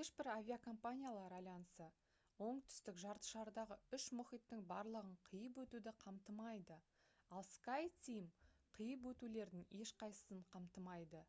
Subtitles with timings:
[0.00, 1.86] ешбір авиакомпаниялар альянсы
[2.48, 6.76] оңтүстік жартышардағы үш мұхиттың барлығын қиып өтуді қамтымайды
[7.40, 8.28] ал skyteam
[8.78, 11.24] қиып өтулердің ешқайсысын қамтымайды